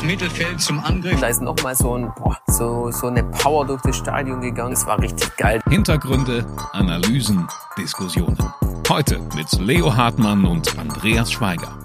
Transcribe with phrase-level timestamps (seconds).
[0.00, 1.20] ins Mittelfeld zum Angriff.
[1.20, 4.70] Da ist nochmal so, ein, boah, so, so eine Power durch das Stadion gegangen.
[4.70, 5.60] Das war richtig geil.
[5.68, 8.38] Hintergründe, Analysen, Diskussionen.
[8.88, 11.76] Heute mit Leo Hartmann und Andreas Schweiger.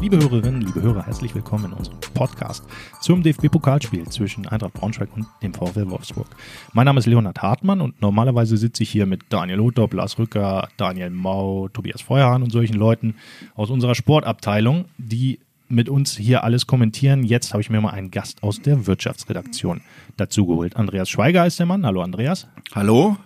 [0.00, 2.64] Liebe Hörerinnen, liebe Hörer, herzlich willkommen in unserem Podcast
[3.00, 6.26] zum DFB-Pokalspiel zwischen Eintracht Braunschweig und dem VfL Wolfsburg.
[6.72, 10.68] Mein Name ist Leonhard Hartmann und normalerweise sitze ich hier mit Daniel Lothop, Lars Rücker,
[10.76, 13.14] Daniel Mau, Tobias Feuerhahn und solchen Leuten
[13.54, 15.38] aus unserer Sportabteilung, die
[15.72, 17.24] mit uns hier alles kommentieren.
[17.24, 19.80] Jetzt habe ich mir mal einen Gast aus der Wirtschaftsredaktion
[20.16, 20.76] dazugeholt.
[20.76, 21.84] Andreas Schweiger ist der Mann.
[21.84, 22.46] Hallo Andreas.
[22.74, 23.16] Hallo.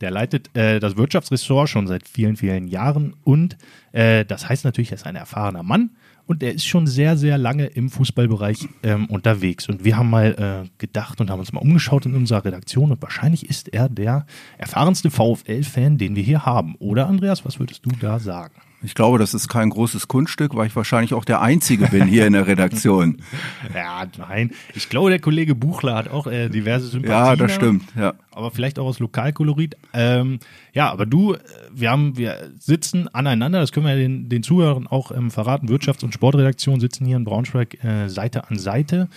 [0.00, 3.56] Der leitet äh, das Wirtschaftsressort schon seit vielen, vielen Jahren und
[3.92, 5.90] äh, das heißt natürlich, er ist ein erfahrener Mann
[6.26, 9.68] und er ist schon sehr, sehr lange im Fußballbereich ähm, unterwegs.
[9.68, 13.00] Und wir haben mal äh, gedacht und haben uns mal umgeschaut in unserer Redaktion und
[13.00, 14.26] wahrscheinlich ist er der
[14.58, 16.74] erfahrenste VfL-Fan, den wir hier haben.
[16.80, 18.54] Oder Andreas, was würdest du da sagen?
[18.82, 22.26] Ich glaube, das ist kein großes Kunststück, weil ich wahrscheinlich auch der Einzige bin hier
[22.26, 23.18] in der Redaktion.
[23.74, 24.50] ja, nein.
[24.74, 27.26] Ich glaube, der Kollege Buchler hat auch äh, diverse Sympathien.
[27.26, 27.84] Ja, das stimmt.
[27.96, 28.14] Ja.
[28.32, 29.76] Aber vielleicht auch aus Lokalkolorit.
[29.92, 30.38] Ähm,
[30.72, 31.38] ja, aber du, äh,
[31.72, 33.60] wir haben, wir sitzen aneinander.
[33.60, 35.68] Das können wir den, den Zuhörern auch ähm, verraten.
[35.68, 39.08] Wirtschafts- und Sportredaktion sitzen hier in Braunschweig äh, Seite an Seite.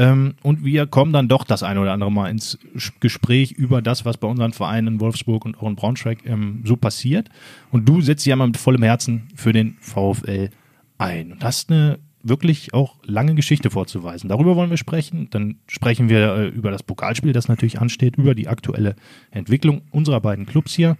[0.00, 2.58] Ähm, und wir kommen dann doch das eine oder andere Mal ins
[3.00, 6.76] Gespräch über das, was bei unseren Vereinen in Wolfsburg und auch in Braunschweig ähm, so
[6.76, 7.28] passiert.
[7.70, 10.48] Und du setzt ja mal mit vollem Herzen für den VfL
[10.96, 14.30] ein und hast eine wirklich auch lange Geschichte vorzuweisen.
[14.30, 15.28] Darüber wollen wir sprechen.
[15.32, 18.96] Dann sprechen wir äh, über das Pokalspiel, das natürlich ansteht, über die aktuelle
[19.30, 20.96] Entwicklung unserer beiden Clubs hier.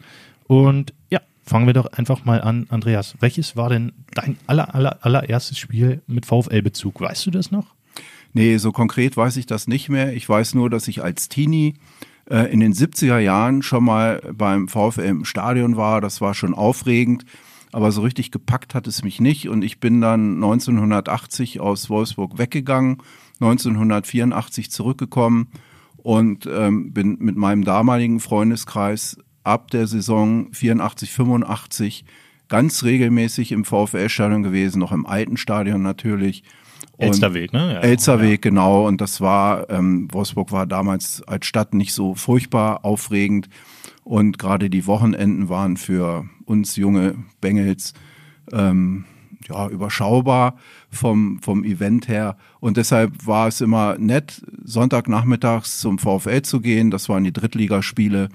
[0.46, 2.66] Und ja, fangen wir doch einfach mal an.
[2.68, 7.00] Andreas, welches war denn dein aller, aller, allererstes Spiel mit VfL-Bezug?
[7.00, 7.74] Weißt du das noch?
[8.32, 10.14] Nee, so konkret weiß ich das nicht mehr.
[10.14, 11.74] Ich weiß nur, dass ich als Teenie
[12.30, 16.00] äh, in den 70er Jahren schon mal beim VfL im Stadion war.
[16.00, 17.24] Das war schon aufregend,
[17.72, 19.48] aber so richtig gepackt hat es mich nicht.
[19.48, 22.98] Und ich bin dann 1980 aus Wolfsburg weggegangen,
[23.40, 25.48] 1984 zurückgekommen
[25.96, 32.04] und ähm, bin mit meinem damaligen Freundeskreis ab der Saison 84, 85
[32.48, 36.42] ganz regelmäßig im VfL-Stadion gewesen, noch im alten Stadion natürlich
[36.98, 37.74] Elsterweg, ne?
[37.74, 38.50] Ja, Elsterweg, ja.
[38.50, 38.86] genau.
[38.86, 43.48] Und das war, ähm, Wolfsburg war damals als Stadt nicht so furchtbar aufregend.
[44.04, 47.94] Und gerade die Wochenenden waren für uns junge Bengels
[48.52, 49.04] ähm,
[49.48, 50.56] ja, überschaubar
[50.90, 52.36] vom, vom Event her.
[52.60, 56.90] Und deshalb war es immer nett, Sonntagnachmittags zum VfL zu gehen.
[56.90, 58.28] Das waren die Drittligaspiele.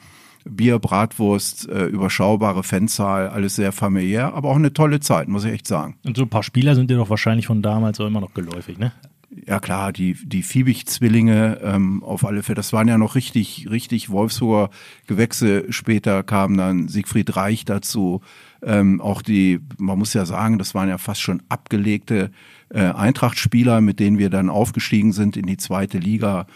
[0.48, 5.52] Bier, Bratwurst, äh, überschaubare Fanzahl, alles sehr familiär, aber auch eine tolle Zeit, muss ich
[5.52, 5.98] echt sagen.
[6.06, 8.78] Und so ein paar Spieler sind dir doch wahrscheinlich von damals auch immer noch geläufig,
[8.78, 8.92] ne?
[9.46, 14.10] Ja klar, die, die Fiebig-Zwillinge ähm, auf alle Fälle, das waren ja noch richtig, richtig
[14.10, 14.70] Wolfsburger
[15.08, 15.66] Gewächse.
[15.72, 18.22] Später kam dann Siegfried Reich dazu.
[18.64, 22.32] Ähm, auch die, man muss ja sagen, das waren ja fast schon abgelegte
[22.70, 26.48] äh, Eintracht-Spieler, mit denen wir dann aufgestiegen sind in die zweite Liga.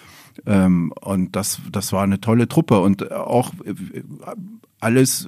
[0.46, 3.74] Ähm, und das, das war eine tolle Truppe und auch äh,
[4.80, 5.28] alles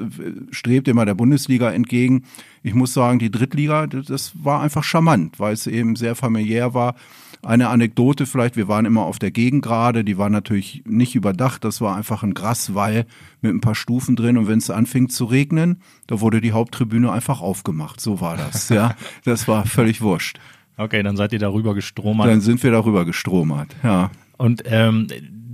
[0.51, 2.23] strebt immer der Bundesliga entgegen.
[2.63, 6.95] Ich muss sagen, die Drittliga, das war einfach charmant, weil es eben sehr familiär war.
[7.43, 11.81] Eine Anekdote vielleicht, wir waren immer auf der Gegengrade, die war natürlich nicht überdacht, das
[11.81, 13.07] war einfach ein Graswall
[13.41, 17.11] mit ein paar Stufen drin und wenn es anfing zu regnen, da wurde die Haupttribüne
[17.11, 18.95] einfach aufgemacht, so war das, ja.
[19.25, 20.39] Das war völlig wurscht.
[20.77, 22.27] Okay, dann seid ihr darüber gestromert.
[22.27, 24.11] Dann sind wir darüber gestromert, ja.
[24.41, 25.05] Und ähm,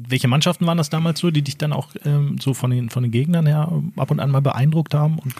[0.07, 3.03] welche Mannschaften waren das damals so, die dich dann auch ähm, so von den, von
[3.03, 5.19] den Gegnern her ab und an mal beeindruckt haben?
[5.19, 5.35] Und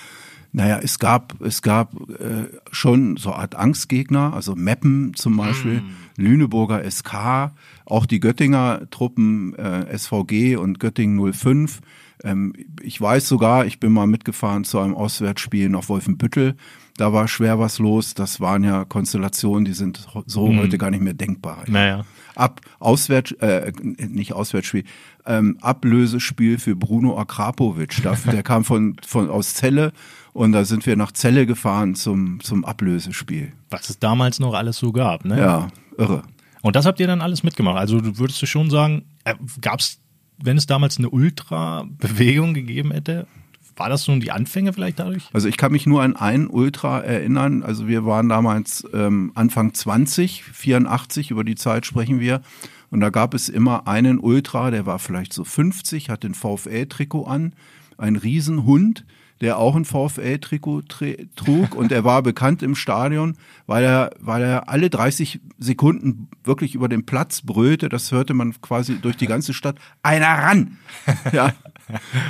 [0.52, 5.80] naja, es gab, es gab äh, schon so eine Art Angstgegner, also Meppen zum Beispiel,
[5.80, 5.96] mm.
[6.18, 7.54] Lüneburger SK,
[7.86, 11.80] auch die Göttinger Truppen äh, SVG und Göttingen 05.
[12.24, 16.56] Ähm, ich weiß sogar, ich bin mal mitgefahren zu einem Auswärtsspiel nach Wolfenbüttel.
[16.98, 18.14] Da war schwer was los.
[18.14, 20.60] Das waren ja Konstellationen, die sind so mm.
[20.60, 21.64] heute gar nicht mehr denkbar.
[21.68, 22.06] Naja
[22.38, 24.84] ab Auswärts, äh, nicht Auswärtsspiel,
[25.26, 28.02] ähm, Ablösespiel für Bruno Akrapovic.
[28.32, 29.92] Der kam von, von aus Celle
[30.34, 33.54] und da sind wir nach Celle gefahren zum, zum Ablösespiel.
[33.70, 35.40] Was es damals noch alles so gab, ne?
[35.40, 35.68] Ja,
[35.98, 36.24] irre.
[36.62, 37.78] Und das habt ihr dann alles mitgemacht.
[37.78, 40.00] Also würdest du schon sagen, äh, gab es,
[40.38, 43.28] wenn es damals eine Ultra-Bewegung gegeben hätte,
[43.76, 45.24] war das nun die Anfänge vielleicht dadurch?
[45.34, 47.62] Also ich kann mich nur an einen Ultra erinnern.
[47.62, 52.42] Also wir waren damals ähm, Anfang 20, 84, über die Zeit sprechen wir.
[52.90, 57.26] Und da gab es immer einen Ultra, der war vielleicht so 50, hat den VfL-Trikot
[57.26, 57.54] an,
[57.98, 59.06] ein Riesenhund,
[59.42, 60.84] der auch ein VfL-Trikot
[61.36, 66.76] trug und er war bekannt im Stadion, weil er, weil er alle 30 Sekunden wirklich
[66.76, 67.90] über den Platz brüllte.
[67.90, 69.78] Das hörte man quasi durch die ganze Stadt.
[70.04, 70.78] Einer ran!
[71.32, 71.54] Ja,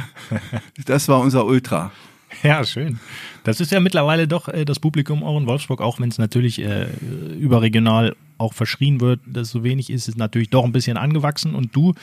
[0.86, 1.92] das war unser Ultra.
[2.44, 3.00] Ja, schön.
[3.44, 6.59] Das ist ja mittlerweile doch äh, das Publikum auch in Wolfsburg, auch wenn es natürlich
[6.59, 6.88] äh,
[7.39, 11.75] überregional auch verschrien wird, dass so wenig ist, ist natürlich doch ein bisschen angewachsen und
[11.75, 11.94] du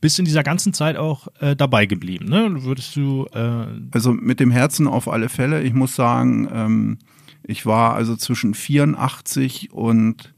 [0.00, 2.26] bist in dieser ganzen Zeit auch äh, dabei geblieben.
[2.26, 2.62] Ne?
[2.62, 3.26] Würdest du.
[3.34, 5.62] Äh also mit dem Herzen auf alle Fälle.
[5.62, 6.98] Ich muss sagen, ähm,
[7.42, 10.32] ich war also zwischen 84 und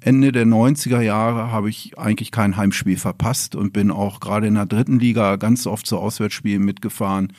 [0.00, 4.54] Ende der 90er Jahre habe ich eigentlich kein Heimspiel verpasst und bin auch gerade in
[4.54, 7.32] der dritten Liga ganz oft zu Auswärtsspielen mitgefahren.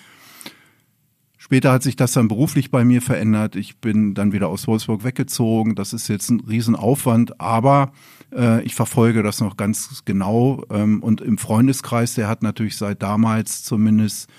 [1.48, 3.56] Später hat sich das dann beruflich bei mir verändert.
[3.56, 5.76] Ich bin dann wieder aus Wolfsburg weggezogen.
[5.76, 7.94] Das ist jetzt ein Riesenaufwand, aber
[8.36, 10.66] äh, ich verfolge das noch ganz genau.
[10.70, 14.30] Ähm, und im Freundeskreis, der hat natürlich seit damals zumindest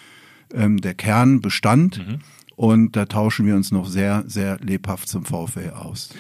[0.52, 2.06] ähm, der Kern Bestand.
[2.06, 2.18] Mhm.
[2.56, 6.10] Und da tauschen wir uns noch sehr, sehr lebhaft zum VfL aus.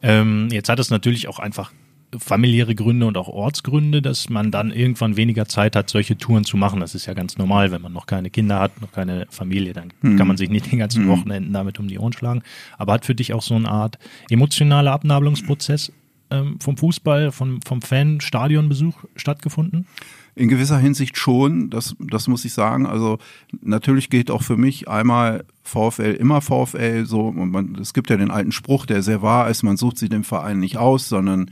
[0.00, 1.72] Ähm, jetzt hat es natürlich auch einfach
[2.18, 6.56] familiäre Gründe und auch Ortsgründe, dass man dann irgendwann weniger Zeit hat, solche Touren zu
[6.56, 6.80] machen.
[6.80, 9.92] Das ist ja ganz normal, wenn man noch keine Kinder hat, noch keine Familie, dann
[10.02, 10.16] mhm.
[10.16, 11.08] kann man sich nicht den ganzen mhm.
[11.08, 12.42] Wochenenden damit um die Ohren schlagen.
[12.76, 13.98] Aber hat für dich auch so eine Art
[14.28, 15.92] emotionaler Abnabelungsprozess
[16.30, 19.86] ähm, vom Fußball, vom, vom Fan-Stadionbesuch stattgefunden?
[20.34, 22.86] In gewisser Hinsicht schon, das, das muss ich sagen.
[22.86, 23.18] Also
[23.60, 27.26] natürlich geht auch für mich einmal VfL immer VfL so.
[27.28, 30.08] Und man, es gibt ja den alten Spruch, der sehr wahr ist, man sucht sich
[30.08, 31.50] den Verein nicht aus, sondern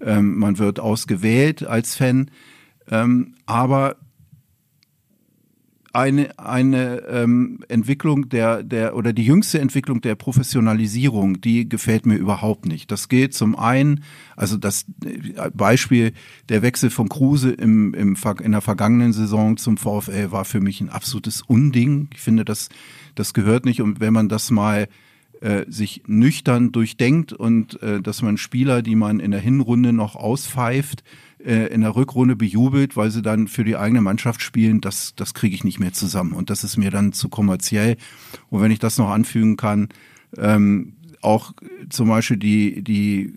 [0.00, 2.30] ähm, man wird ausgewählt als Fan.
[2.88, 3.96] Ähm, aber
[5.96, 12.16] eine, eine ähm, Entwicklung der, der oder die jüngste Entwicklung der Professionalisierung, die gefällt mir
[12.16, 12.90] überhaupt nicht.
[12.90, 14.04] Das geht zum einen,
[14.36, 16.12] also das äh, Beispiel
[16.50, 20.82] der Wechsel von Kruse im, im, in der vergangenen Saison zum VfL war für mich
[20.82, 22.08] ein absolutes Unding.
[22.12, 22.68] Ich finde, das,
[23.14, 23.80] das gehört nicht.
[23.80, 24.88] Und wenn man das mal
[25.40, 30.16] äh, sich nüchtern durchdenkt und äh, dass man Spieler, die man in der Hinrunde noch
[30.16, 31.04] auspfeift,
[31.44, 35.34] äh, in der Rückrunde bejubelt, weil sie dann für die eigene Mannschaft spielen, das, das
[35.34, 36.32] kriege ich nicht mehr zusammen.
[36.32, 37.96] Und das ist mir dann zu kommerziell.
[38.50, 39.88] Und wenn ich das noch anfügen kann,
[40.36, 41.52] ähm, auch
[41.90, 43.32] zum Beispiel die, die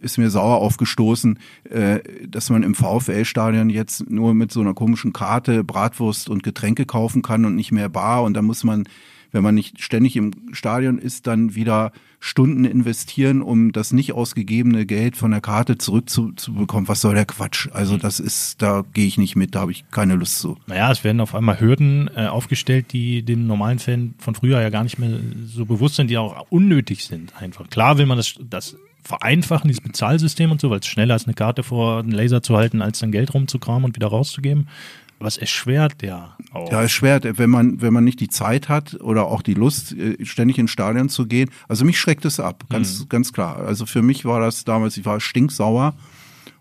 [0.00, 5.12] ist mir sauer aufgestoßen, äh, dass man im VfL-Stadion jetzt nur mit so einer komischen
[5.12, 8.22] Karte Bratwurst und Getränke kaufen kann und nicht mehr bar.
[8.22, 8.84] Und da muss man
[9.32, 14.86] wenn man nicht ständig im Stadion ist, dann wieder Stunden investieren, um das nicht ausgegebene
[14.86, 16.86] Geld von der Karte zurückzubekommen.
[16.86, 17.68] Was soll der Quatsch?
[17.72, 20.56] Also das ist, da gehe ich nicht mit, da habe ich keine Lust zu.
[20.66, 24.70] Naja, es werden auf einmal Hürden äh, aufgestellt, die dem normalen Fan von früher ja
[24.70, 27.68] gar nicht mehr so bewusst sind, die auch unnötig sind einfach.
[27.70, 31.34] Klar will man das, das vereinfachen, dieses Bezahlsystem und so, weil es schneller ist, eine
[31.34, 34.68] Karte vor den Laser zu halten, als dann Geld rumzukramen und wieder rauszugeben.
[35.22, 36.72] Aber es erschwert ja auch.
[36.72, 40.16] Ja, erschwert, wenn man, wenn man nicht die Zeit hat oder auch die Lust, äh,
[40.24, 41.48] ständig ins Stadion zu gehen.
[41.68, 43.08] Also mich schreckt es ab, ganz, hm.
[43.08, 43.58] ganz klar.
[43.58, 45.94] Also für mich war das damals, ich war stinksauer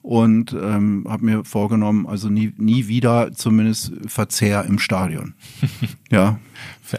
[0.04, 5.34] und ähm, habe mir vorgenommen, also nie, nie wieder zumindest Verzehr im Stadion.
[6.12, 6.38] ja.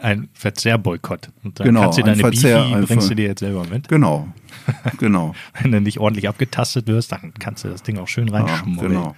[0.02, 1.30] Ein Verzehrboykott.
[1.44, 3.86] Und dann genau, kannst du deine Verzehr, Bifi, bringst du dir jetzt selber mit.
[3.86, 4.26] Genau,
[4.98, 5.32] genau.
[5.60, 8.94] Wenn du nicht ordentlich abgetastet wirst, dann kannst du das Ding auch schön reinschmuggeln.
[8.94, 9.16] Ja, genau.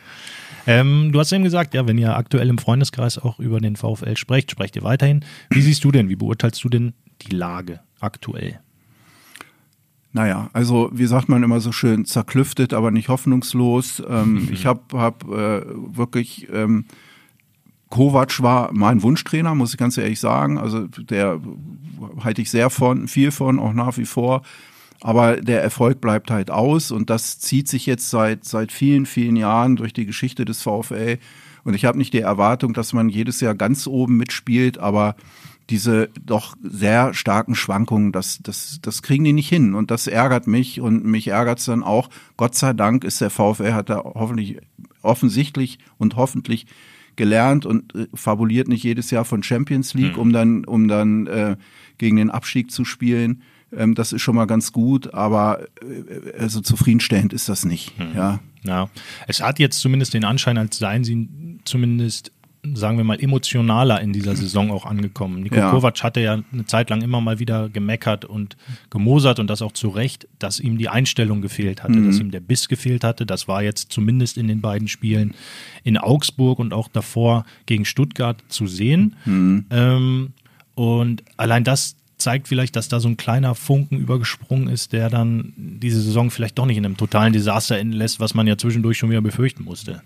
[0.66, 4.16] Ähm, du hast eben gesagt, ja, wenn ihr aktuell im Freundeskreis auch über den VfL
[4.16, 5.24] sprecht, sprecht ihr weiterhin.
[5.50, 8.60] Wie siehst du denn, wie beurteilst du denn die Lage aktuell?
[10.12, 14.02] Naja, also wie sagt man immer so schön, zerklüftet, aber nicht hoffnungslos.
[14.08, 16.86] Ähm, ich habe hab, äh, wirklich, ähm,
[17.90, 20.58] Kovac war mein Wunschtrainer, muss ich ganz ehrlich sagen.
[20.58, 21.40] Also der
[22.22, 24.42] halte ich sehr von, viel von, auch nach wie vor.
[25.04, 29.36] Aber der Erfolg bleibt halt aus und das zieht sich jetzt seit, seit vielen, vielen
[29.36, 31.18] Jahren durch die Geschichte des VfL.
[31.62, 35.14] Und ich habe nicht die Erwartung, dass man jedes Jahr ganz oben mitspielt, aber
[35.68, 39.74] diese doch sehr starken Schwankungen, das, das, das kriegen die nicht hin.
[39.74, 42.08] Und das ärgert mich und mich ärgert es dann auch.
[42.38, 44.56] Gott sei Dank ist der VfL, hat er hoffentlich,
[45.02, 46.64] offensichtlich und hoffentlich
[47.16, 50.22] gelernt und äh, fabuliert nicht jedes Jahr von Champions League, mhm.
[50.22, 51.56] um dann, um dann äh,
[51.98, 53.42] gegen den Abstieg zu spielen.
[53.76, 57.98] Ähm, das ist schon mal ganz gut, aber äh, also zufriedenstellend ist das nicht.
[57.98, 58.14] Hm.
[58.14, 58.40] Ja.
[58.64, 58.90] ja.
[59.26, 61.28] Es hat jetzt zumindest den Anschein, als seien sie
[61.64, 62.32] zumindest
[62.72, 65.42] sagen wir mal, emotionaler in dieser Saison auch angekommen.
[65.42, 65.70] Niko ja.
[65.70, 68.56] Kovac hatte ja eine Zeit lang immer mal wieder gemeckert und
[68.90, 72.06] gemosert und das auch zu Recht, dass ihm die Einstellung gefehlt hatte, mhm.
[72.06, 73.26] dass ihm der Biss gefehlt hatte.
[73.26, 75.34] Das war jetzt zumindest in den beiden Spielen
[75.82, 79.16] in Augsburg und auch davor gegen Stuttgart zu sehen.
[79.26, 79.66] Mhm.
[79.70, 80.32] Ähm,
[80.74, 85.52] und allein das zeigt vielleicht, dass da so ein kleiner Funken übergesprungen ist, der dann
[85.56, 88.98] diese Saison vielleicht doch nicht in einem totalen Desaster enden lässt, was man ja zwischendurch
[88.98, 90.02] schon wieder befürchten musste.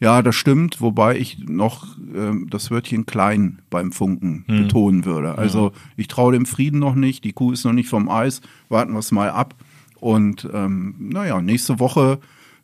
[0.00, 4.62] Ja, das stimmt, wobei ich noch äh, das Wörtchen klein beim Funken hm.
[4.64, 5.38] betonen würde.
[5.38, 8.92] Also ich traue dem Frieden noch nicht, die Kuh ist noch nicht vom Eis, warten
[8.92, 9.54] wir es mal ab.
[10.00, 12.18] Und ähm, naja, nächste Woche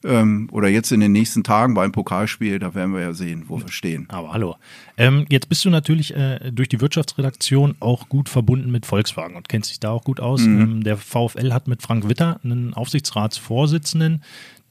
[0.04, 3.60] ähm, oder jetzt in den nächsten Tagen beim Pokalspiel, da werden wir ja sehen, wo
[3.60, 4.06] wir stehen.
[4.08, 4.56] Aber hallo.
[4.96, 9.48] Ähm, jetzt bist du natürlich äh, durch die Wirtschaftsredaktion auch gut verbunden mit Volkswagen und
[9.48, 10.42] kennst dich da auch gut aus.
[10.42, 10.60] Mhm.
[10.60, 14.22] Ähm, der VfL hat mit Frank Witter einen Aufsichtsratsvorsitzenden,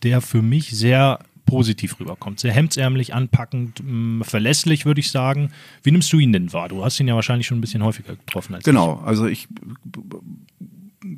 [0.04, 2.40] der für mich sehr positiv rüberkommt.
[2.40, 5.52] Sehr hemdsärmlich, anpackend, mh, verlässlich, würde ich sagen.
[5.84, 6.70] Wie nimmst du ihn denn wahr?
[6.70, 9.48] Du hast ihn ja wahrscheinlich schon ein bisschen häufiger getroffen als Genau, also ich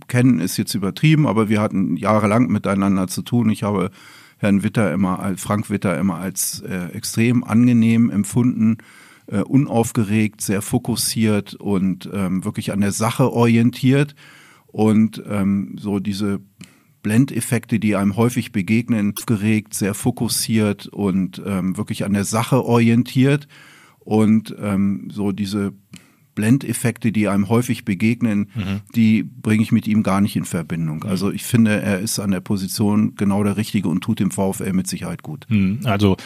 [0.08, 3.50] kennen ist jetzt übertrieben, aber wir hatten jahrelang miteinander zu tun.
[3.50, 3.92] Ich habe
[4.38, 8.78] Herrn Witter immer, Frank Witter immer als äh, extrem angenehm empfunden,
[9.28, 14.16] äh, unaufgeregt, sehr fokussiert und ähm, wirklich an der Sache orientiert.
[14.68, 16.42] Und ähm, so diese
[17.04, 23.48] Blendeffekte, die einem häufig begegnen, aufgeregt, sehr fokussiert und ähm, wirklich an der Sache orientiert.
[24.00, 25.74] Und ähm, so diese
[26.36, 28.50] Blendeffekte, die einem häufig begegnen,
[28.96, 31.04] die bringe ich mit ihm gar nicht in Verbindung.
[31.04, 34.74] Also ich finde, er ist an der Position genau der Richtige und tut dem VfL
[34.74, 35.46] mit Sicherheit gut.
[35.50, 36.18] Hm, Also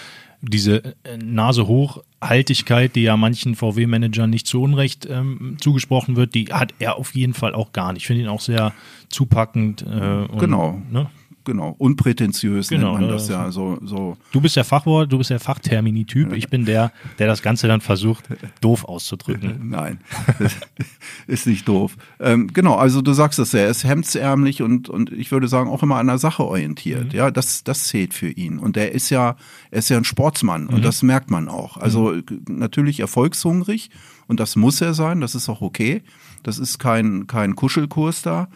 [0.42, 6.34] diese äh, Nase hoch Haltigkeit, die ja manchen VW-Managern nicht zu Unrecht ähm, zugesprochen wird,
[6.36, 8.04] die hat er auf jeden Fall auch gar nicht.
[8.04, 8.74] Ich finde ihn auch sehr
[9.10, 9.82] zupackend.
[9.84, 10.82] Äh, und, Genau.
[10.92, 11.10] Ne?
[11.46, 13.52] Genau, unprätentiös Genau, nennt man ne, das ja.
[13.52, 16.34] So, so Du bist der Fachwort, du bist der Fachtermini-Typ.
[16.34, 18.26] Ich bin der, der das Ganze dann versucht,
[18.62, 19.70] doof auszudrücken.
[19.70, 20.00] Nein,
[21.28, 21.96] ist nicht doof.
[22.20, 25.70] Ähm, genau, also du sagst es ja, er ist hemdsärmlich und, und ich würde sagen
[25.70, 27.14] auch immer an der Sache orientiert.
[27.14, 28.58] Ja, das, das zählt für ihn.
[28.60, 29.36] Und er ist ja,
[29.72, 31.78] er ist ja ein Sportsmann und das merkt man auch.
[31.78, 33.90] Also g- natürlich erfolgshungrig
[34.28, 36.02] und das muss er sein, das ist auch okay.
[36.44, 38.48] Das ist kein, kein Kuschelkurs da,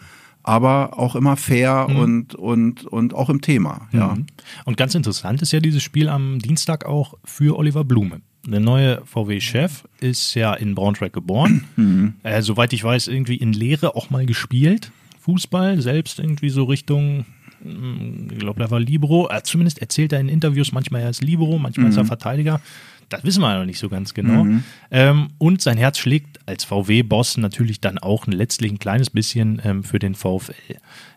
[0.50, 3.88] aber auch immer fair und, und, und auch im Thema.
[3.92, 4.16] Ja.
[4.16, 4.26] Mhm.
[4.64, 8.20] Und ganz interessant ist ja dieses Spiel am Dienstag auch für Oliver Blume.
[8.44, 11.64] Der neue VW-Chef ist ja in Braunschweig geboren.
[12.22, 14.90] Äh, soweit ich weiß, irgendwie in Lehre auch mal gespielt.
[15.20, 17.24] Fußball, selbst irgendwie so Richtung,
[17.62, 19.30] mm, ich glaube, er war Libero.
[19.30, 22.60] Äh, zumindest erzählt er in Interviews, manchmal er ist Libero, manchmal ist er Verteidiger.
[23.10, 24.46] Das wissen wir ja noch nicht so ganz genau.
[24.90, 29.84] Ähm, und sein Herz schlägt als VW-Boss natürlich dann auch letztlich ein kleines bisschen ähm,
[29.84, 30.54] für den VfL.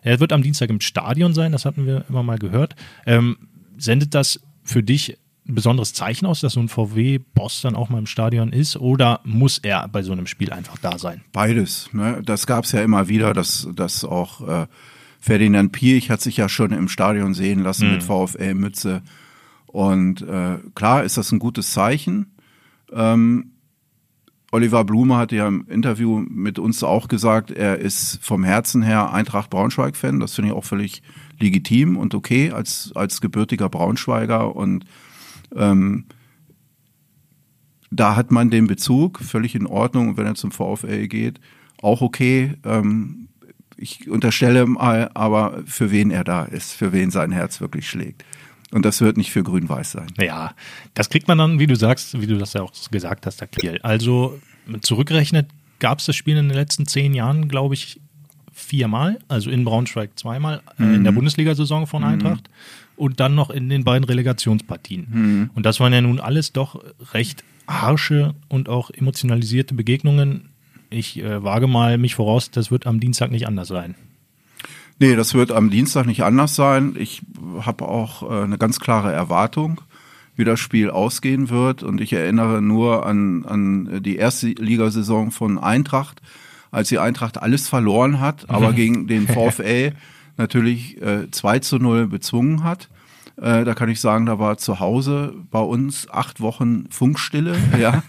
[0.02, 2.74] Er wird am Dienstag im Stadion sein, das hatten wir immer mal gehört.
[3.06, 3.36] Ähm,
[3.78, 7.98] sendet das für dich ein besonderes Zeichen aus, dass so ein VW-Boss dann auch mal
[7.98, 8.76] im Stadion ist?
[8.76, 11.22] Oder muss er bei so einem Spiel einfach da sein?
[11.32, 11.90] Beides.
[11.92, 12.22] Ne?
[12.24, 14.66] Das gab es ja immer wieder, dass, dass auch äh,
[15.20, 19.02] Ferdinand Piech hat sich ja schon im Stadion sehen lassen mit VfL-Mütze.
[19.74, 22.36] Und äh, klar ist das ein gutes Zeichen.
[22.92, 23.54] Ähm,
[24.52, 29.12] Oliver Blume hatte ja im Interview mit uns auch gesagt, er ist vom Herzen her
[29.12, 30.20] Eintracht Braunschweig-Fan.
[30.20, 31.02] Das finde ich auch völlig
[31.40, 34.54] legitim und okay als, als gebürtiger Braunschweiger.
[34.54, 34.84] Und
[35.56, 36.04] ähm,
[37.90, 40.10] da hat man den Bezug, völlig in Ordnung.
[40.10, 41.40] Und wenn er zum VfL geht,
[41.82, 42.54] auch okay.
[42.62, 43.26] Ähm,
[43.76, 48.24] ich unterstelle mal aber, für wen er da ist, für wen sein Herz wirklich schlägt.
[48.70, 50.08] Und das wird nicht für Grün-Weiß sein.
[50.18, 50.54] Ja,
[50.94, 53.78] das kriegt man dann, wie du sagst, wie du das ja auch gesagt hast, Kiel.
[53.82, 54.40] Also
[54.80, 58.00] zurückgerechnet gab es das Spiel in den letzten zehn Jahren, glaube ich,
[58.52, 59.18] viermal.
[59.28, 62.48] Also in Braunschweig zweimal, äh, in der Bundesliga-Saison von Eintracht
[62.96, 65.50] und dann noch in den beiden Relegationspartien.
[65.54, 70.50] Und das waren ja nun alles doch recht harsche und auch emotionalisierte Begegnungen.
[70.90, 73.94] Ich äh, wage mal mich voraus, das wird am Dienstag nicht anders sein.
[74.98, 76.94] Nee, das wird am Dienstag nicht anders sein.
[76.98, 77.22] Ich
[77.60, 79.80] habe auch äh, eine ganz klare Erwartung,
[80.36, 81.82] wie das Spiel ausgehen wird.
[81.82, 86.22] Und ich erinnere nur an, an die erste Ligasaison von Eintracht,
[86.70, 89.92] als die Eintracht alles verloren hat, aber gegen den VfL
[90.36, 92.88] natürlich äh, 2 zu 0 bezwungen hat.
[93.36, 97.56] Äh, da kann ich sagen, da war zu Hause bei uns acht Wochen Funkstille.
[97.78, 98.02] Ja.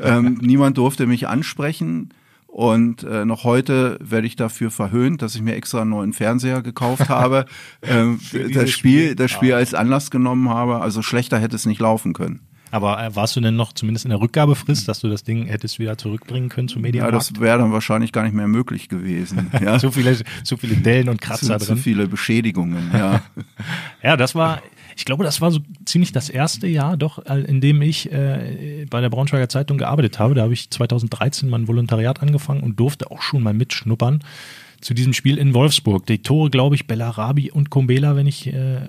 [0.00, 2.10] ähm, niemand durfte mich ansprechen.
[2.48, 6.60] Und äh, noch heute werde ich dafür verhöhnt, dass ich mir extra einen neuen Fernseher
[6.62, 7.44] gekauft habe,
[7.82, 8.18] ähm,
[8.52, 10.80] das Spiel, das Spiel als Anlass genommen habe.
[10.80, 12.40] Also schlechter hätte es nicht laufen können.
[12.70, 15.78] Aber äh, warst du denn noch zumindest in der Rückgabefrist, dass du das Ding hättest
[15.78, 17.14] wieder zurückbringen können zum Ja, Mediamarkt?
[17.16, 19.50] das wäre dann wahrscheinlich gar nicht mehr möglich gewesen.
[19.62, 19.78] Ja.
[19.78, 21.76] zu viele, zu viele Dellen und zu, Kratzer zu drin.
[21.78, 22.90] viele Beschädigungen.
[22.92, 23.22] Ja.
[24.02, 24.62] Ja, das war,
[24.98, 29.00] ich glaube, das war so ziemlich das erste Jahr, doch, in dem ich äh, bei
[29.00, 30.34] der Braunschweiger Zeitung gearbeitet habe.
[30.34, 34.24] Da habe ich 2013 mein Volontariat angefangen und durfte auch schon mal mitschnuppern
[34.80, 36.04] zu diesem Spiel in Wolfsburg.
[36.06, 38.80] Die Tore, glaube ich, Bellarabi und Kombela, wenn ich, äh,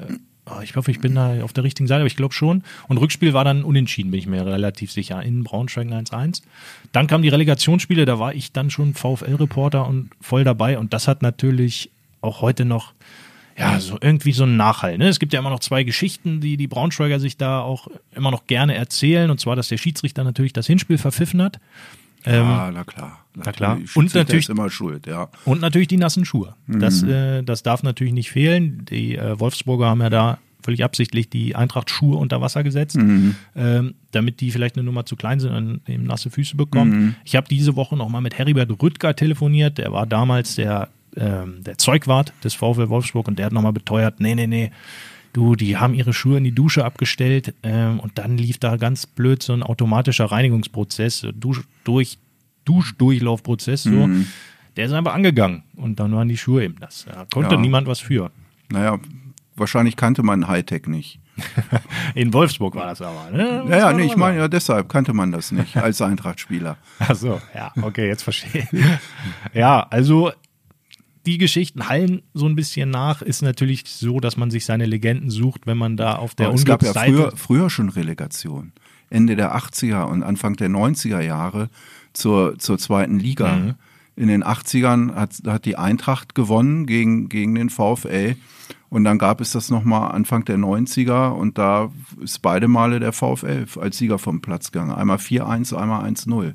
[0.47, 2.63] oh, ich hoffe, ich bin da auf der richtigen Seite, aber ich glaube schon.
[2.87, 6.41] Und Rückspiel war dann unentschieden, bin ich mir relativ sicher, in Braunschweig 1-1.
[6.91, 11.07] Dann kamen die Relegationsspiele, da war ich dann schon VfL-Reporter und voll dabei und das
[11.07, 12.93] hat natürlich auch heute noch
[13.59, 14.97] ja, so irgendwie so ein Nachhall.
[14.97, 15.07] Ne?
[15.09, 18.47] Es gibt ja immer noch zwei Geschichten, die die Braunschweiger sich da auch immer noch
[18.47, 19.29] gerne erzählen.
[19.29, 21.59] Und zwar, dass der Schiedsrichter natürlich das Hinspiel verpfiffen hat.
[22.25, 23.25] Ähm, ah, na klar.
[23.35, 23.79] na klar.
[23.95, 25.29] Und natürlich- immer schuld, ja.
[25.45, 26.55] Und natürlich die nassen Schuhe.
[26.67, 28.85] Das, äh, das darf natürlich nicht fehlen.
[28.89, 32.97] Die äh, Wolfsburger haben ja da völlig absichtlich die Eintracht-Schuhe unter Wasser gesetzt,
[33.55, 37.15] ähm, damit die vielleicht eine Nummer zu klein sind und eben nasse Füße bekommen.
[37.23, 39.77] Ich habe diese Woche nochmal mit Heribert Rüttger telefoniert.
[39.77, 40.89] Der war damals der,
[41.19, 44.71] ähm, der Zeugwart des VfL Wolfsburg und der hat nochmal beteuert, nee, nee, nee,
[45.33, 49.05] du, die haben ihre Schuhe in die Dusche abgestellt ähm, und dann lief da ganz
[49.05, 52.17] blöd so ein automatischer Reinigungsprozess, Dusch, durch,
[52.65, 54.09] Duschdurchlaufprozess, so.
[54.77, 57.05] Der ist einfach angegangen und dann waren die Schuhe eben das.
[57.05, 57.61] Da konnte Ja.
[57.61, 58.31] niemand was für.
[58.69, 58.97] Naja,
[59.55, 61.19] wahrscheinlich kannte man Hightech nicht.
[62.15, 63.63] In Wolfsburg war das aber, ne?
[63.69, 66.77] Ja, ja, nee, ich meine, ja, deshalb kannte man das nicht als Eintracht-Spieler.
[66.99, 68.79] Ach so, ja, okay, jetzt verstehe ich.
[69.53, 70.31] Ja, also
[71.29, 73.21] die Geschichten hallen so ein bisschen nach.
[73.21, 76.55] Ist natürlich so, dass man sich seine Legenden sucht, wenn man da auf der Aber
[76.55, 78.71] es gab ja früher, früher schon Relegation.
[79.12, 81.69] Ende der 80er und Anfang der 90er Jahre
[82.13, 83.55] zur, zur zweiten Liga.
[83.55, 83.75] Mhm.
[84.15, 88.36] In den 80ern hat, hat die Eintracht gewonnen gegen, gegen den VfL.
[88.89, 93.13] Und dann gab es das nochmal Anfang der 90er und da ist beide Male der
[93.13, 94.91] VfL als Sieger vom Platz gegangen.
[94.91, 96.53] Einmal 4-1, einmal 1-0.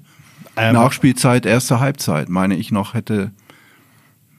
[0.56, 3.30] Ähm, Nachspielzeit, erste Halbzeit, meine ich noch, hätte,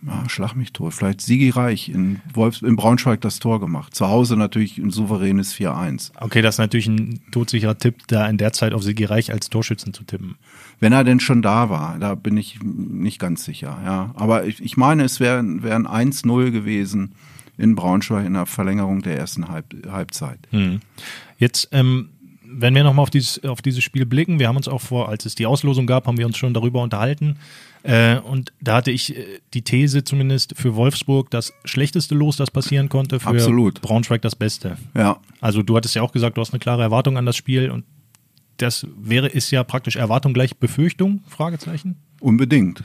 [0.08, 3.96] ah, schlag mich tot, vielleicht Sigi Reich in, Wolfs in Braunschweig das Tor gemacht.
[3.96, 6.12] Zu Hause natürlich ein souveränes 4-1.
[6.20, 9.50] Okay, das ist natürlich ein todsicherer Tipp, da in der Zeit auf Sigi Reich als
[9.50, 10.36] Torschützen zu tippen.
[10.80, 13.78] Wenn er denn schon da war, da bin ich nicht ganz sicher.
[13.86, 14.12] Ja.
[14.16, 17.16] Aber ich, ich meine, es wäre wär ein 1-0 gewesen
[17.58, 20.40] in Braunschweig in der Verlängerung der ersten Halb, Halbzeit.
[21.38, 22.10] Jetzt, ähm,
[22.44, 25.26] wenn wir nochmal auf dieses, auf dieses Spiel blicken, wir haben uns auch vor, als
[25.26, 27.38] es die Auslosung gab, haben wir uns schon darüber unterhalten.
[27.86, 32.50] Äh, und da hatte ich äh, die These zumindest für Wolfsburg das schlechteste Los, das
[32.50, 33.80] passieren konnte, für Absolut.
[33.82, 34.78] Braunschweig das Beste.
[34.96, 37.70] Ja, Also du hattest ja auch gesagt, du hast eine klare Erwartung an das Spiel
[37.70, 37.86] und
[38.58, 41.98] das wäre, ist ja praktisch Erwartung gleich Befürchtung, Fragezeichen.
[42.22, 42.84] unbedingt.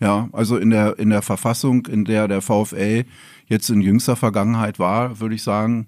[0.00, 3.04] Ja, also in der, in der Verfassung, in der der VfL
[3.46, 5.86] jetzt in jüngster Vergangenheit war, würde ich sagen,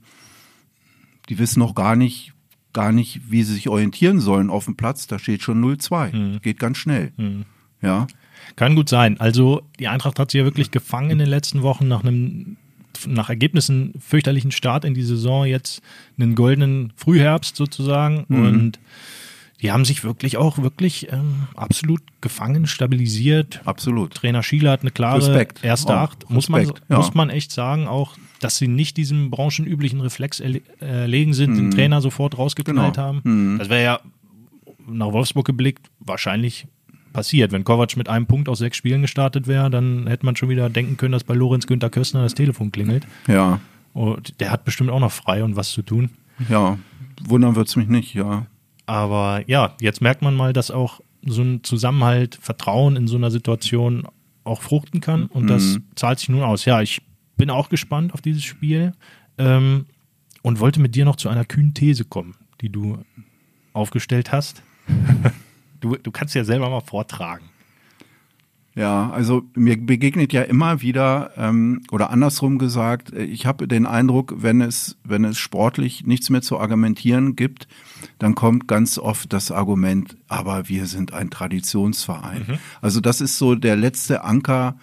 [1.29, 2.35] die wissen noch gar nicht,
[2.73, 5.09] gar nicht, wie sie sich orientieren sollen auf dem Platz.
[5.09, 6.39] Da steht schon 0-2.
[6.41, 7.13] Geht ganz schnell.
[7.85, 8.07] Ja,
[8.57, 9.19] Kann gut sein.
[9.21, 12.57] Also die Eintracht hat sich ja wirklich gefangen in den letzten Wochen nach einem
[13.09, 15.83] nach Ergebnissen fürchterlichen Start in die Saison jetzt
[16.19, 18.79] einen goldenen Frühherbst sozusagen und
[19.61, 23.61] die haben sich wirklich auch wirklich ähm, absolut gefangen, stabilisiert.
[23.65, 24.15] absolut.
[24.15, 25.65] Trainer Schiele hat eine klare Respekt.
[25.65, 26.31] erste Auch Acht.
[26.31, 26.97] Muss man, Respekt, ja.
[26.99, 31.71] muss man echt sagen, auch, dass sie nicht diesem branchenüblichen Reflex erle- erlegen sind, den
[31.73, 33.01] Trainer sofort rausgeknallt Mhm.
[33.01, 33.07] Genau.
[33.25, 33.59] haben.
[33.59, 34.01] Das wäre ja
[34.87, 36.67] nach Wolfsburg geblickt wahrscheinlich
[37.15, 37.51] passiert.
[37.53, 40.69] Wenn Kovac mit einem Punkt aus sechs Spielen gestartet wäre, dann hätte man schon wieder
[40.69, 43.07] denken können, dass bei Lorenz Günther Köstner das Telefon klingelt.
[43.27, 43.61] Ja,
[43.95, 46.11] Und der hat bestimmt auch noch frei und was zu tun.
[46.51, 46.77] ja.
[47.27, 48.47] Wundern wird's mich nicht, ja.
[48.87, 53.31] Aber ja, jetzt merkt man mal, dass auch so ein Zusammenhalt, Vertrauen in so einer
[53.31, 54.03] Situation
[54.43, 56.65] auch fruchten kann und das zahlt sich nun aus.
[56.65, 57.03] Ja, ich
[57.37, 58.93] bin auch gespannt auf dieses Spiel
[59.39, 59.87] ähm,
[60.43, 62.99] und wollte mit dir noch zu einer kühnen These kommen, die du
[63.73, 64.63] aufgestellt hast.
[65.85, 67.45] du, du kannst ja selber mal vortragen.
[68.77, 74.35] Ja, also mir begegnet ja immer wieder, ähm, oder andersrum gesagt, ich habe den Eindruck,
[74.39, 77.69] wenn es, wenn es sportlich nichts mehr zu argumentieren gibt,
[78.19, 82.59] dann kommt ganz oft das Argument, aber wir sind ein Traditionsverein.
[82.81, 84.77] Also das ist so der letzte Anker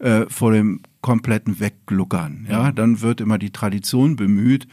[0.00, 2.48] äh, vor dem kompletten Weggluckern.
[2.50, 4.66] Ja, dann wird immer die Tradition bemüht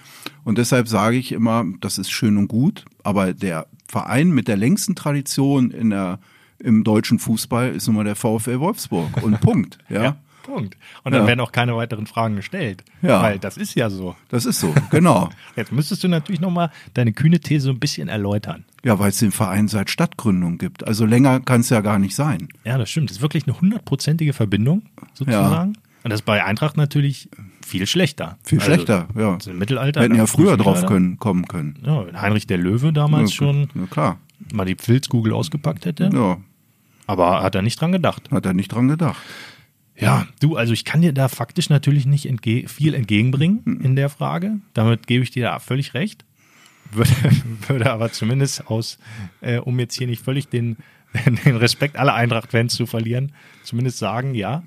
[0.44, 4.58] und deshalb sage ich immer, das ist schön und gut, aber der Verein mit der
[4.58, 6.18] längsten Tradition in der
[6.60, 9.78] im deutschen Fußball ist nun mal der VfL Wolfsburg und Punkt.
[9.90, 10.76] Ja, Punkt.
[11.04, 11.28] Und dann Ja.
[11.28, 12.84] werden auch keine weiteren Fragen gestellt.
[13.02, 13.22] Ja.
[13.22, 14.16] Weil das ist ja so.
[14.30, 15.30] das ist so, genau.
[15.56, 18.66] Jetzt müsstest du natürlich nochmal deine kühne These so ein bisschen erläutern.
[18.84, 20.86] Ja, weil es den Verein seit Stadtgründung gibt.
[20.88, 22.50] Also länger kann es ja gar nicht sein.
[22.66, 23.10] Ja, das stimmt.
[23.10, 24.82] Das ist wirklich eine hundertprozentige Verbindung,
[25.14, 25.74] sozusagen.
[26.04, 27.30] Und das ist bei Eintracht natürlich
[27.66, 28.38] viel schlechter.
[28.44, 29.38] Viel Also, schlechter, ja.
[29.48, 30.02] Im Mittelalter.
[30.02, 31.80] Hätten ja früher drauf können, kommen können.
[31.86, 34.20] Ja, wenn Heinrich der Löwe damals schon Ja, klar.
[34.54, 36.10] mal die Filzkugel ausgepackt hätte.
[36.14, 36.38] Ja,
[37.08, 38.30] Aber hat er nicht dran gedacht.
[38.32, 39.22] hat er nicht dran gedacht.
[39.96, 43.82] Ja, du, also ich kann dir da faktisch natürlich nicht entge viel entgegenbringen Hm.
[43.82, 44.58] in der Frage.
[44.74, 46.26] Damit gebe ich dir da völlig recht.
[46.92, 47.12] Würde,
[47.68, 48.98] würde aber zumindest aus,
[49.42, 50.78] äh, um jetzt hier nicht völlig den,
[51.46, 54.64] den Respekt aller Eintracht-Fans zu verlieren, zumindest sagen, ja.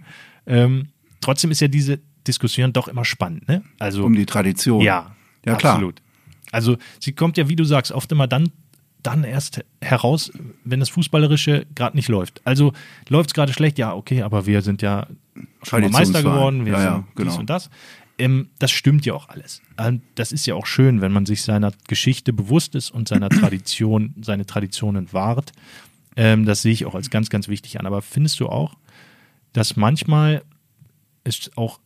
[0.46, 0.88] Ähm,
[1.20, 3.62] trotzdem ist ja diese Diskussion doch immer spannend, ne?
[3.78, 4.80] Also Um die Tradition.
[4.82, 5.74] ja, Ja, klar.
[5.74, 6.02] absolut.
[6.52, 8.50] Also sie kommt ja, wie du sagst, oft immer dann,
[9.02, 10.32] dann erst heraus,
[10.64, 12.40] wenn das Fußballerische gerade nicht läuft.
[12.44, 12.72] Also
[13.08, 15.06] läuft es gerade schlecht, ja, okay, aber wir sind ja
[15.62, 17.30] schon mal Meister geworden, wir Ja, sind ja, genau.
[17.30, 17.70] dies und das.
[18.18, 19.60] Ähm, das stimmt ja auch alles.
[19.78, 23.28] Ähm, Das ist ja auch schön, wenn man sich seiner Geschichte bewusst ist und seiner
[23.40, 25.52] Tradition, seine Traditionen wahrt.
[26.16, 27.84] Ähm, das sehe ich auch als ganz, ganz wichtig an.
[27.86, 28.74] Aber findest du auch,
[29.52, 30.42] dass manchmal
[31.24, 31.78] es auch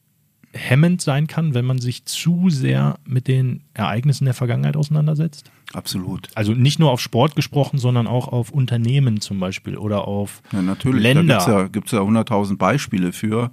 [0.52, 5.50] hemmend sein kann, wenn man sich zu sehr mit den Ereignissen der Vergangenheit auseinandersetzt?
[5.72, 6.28] Absolut.
[6.34, 10.62] Also nicht nur auf Sport gesprochen, sondern auch auf Unternehmen zum Beispiel oder auf Ja,
[10.62, 11.02] natürlich.
[11.02, 11.38] Länder.
[11.38, 13.52] Da gibt es ja, gibt's ja 100.000 Beispiele für.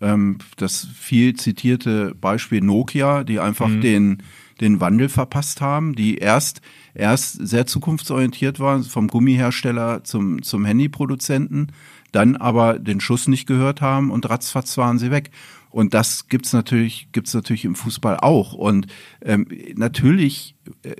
[0.00, 4.22] Ähm, das viel zitierte Beispiel Nokia, die einfach den,
[4.60, 6.60] den Wandel verpasst haben, die erst,
[6.94, 11.72] erst sehr zukunftsorientiert waren, vom Gummihersteller zum, zum Handyproduzenten,
[12.12, 15.30] dann aber den Schuss nicht gehört haben und ratzfatz waren sie weg.
[15.70, 18.52] Und das gibt's natürlich, gibt's natürlich im Fußball auch.
[18.52, 18.86] Und
[19.22, 20.94] ähm, natürlich äh,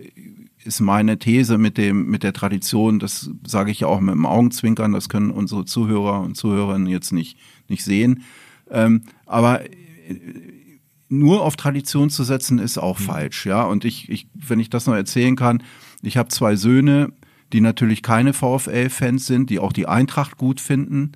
[0.65, 4.27] ist meine These mit dem mit der Tradition, das sage ich ja auch mit dem
[4.27, 8.23] Augenzwinkern, das können unsere Zuhörer und Zuhörerinnen jetzt nicht nicht sehen.
[8.71, 9.71] Ähm, aber äh,
[11.09, 13.63] nur auf Tradition zu setzen ist auch falsch, ja.
[13.63, 15.63] Und ich, ich, wenn ich das noch erzählen kann,
[16.03, 17.13] ich habe zwei Söhne,
[17.53, 21.13] die natürlich keine VfL-Fans sind, die auch die Eintracht gut finden.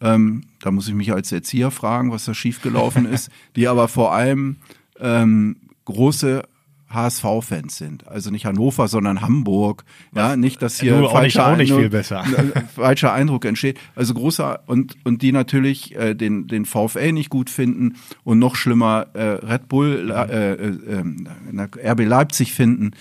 [0.00, 4.12] Ähm, da muss ich mich als Erzieher fragen, was da schiefgelaufen ist, die aber vor
[4.12, 4.56] allem
[5.00, 6.42] ähm, große
[6.90, 8.06] HSV-Fans sind.
[8.06, 9.84] Also nicht Hannover, sondern Hamburg.
[10.14, 12.24] Ja, nicht, dass hier Du, auch nicht- falscher auch nicht Eindruck- viel besser.
[12.74, 13.78] falscher Eindruck entsteht.
[13.96, 18.54] Also großer und und die natürlich äh, den den VfL nicht gut finden und noch
[18.54, 22.92] schlimmer äh, Red Bull äh, äh, äh, RB Leipzig finden